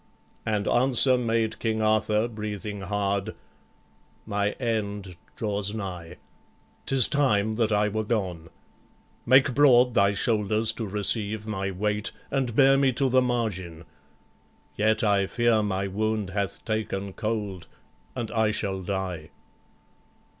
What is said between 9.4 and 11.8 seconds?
broad thy shoulders to receive my